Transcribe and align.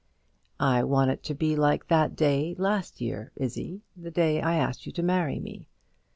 "I 0.59 0.83
want 0.83 1.11
it 1.11 1.21
to 1.25 1.35
be 1.35 1.55
like 1.55 1.87
that 1.87 2.15
day 2.15 2.55
last 2.57 3.01
year, 3.01 3.31
Izzie; 3.35 3.83
the 3.95 4.09
day 4.09 4.41
I 4.41 4.55
asked 4.55 4.87
you 4.87 4.91
to 4.93 5.03
marry 5.03 5.39
me. 5.39 5.67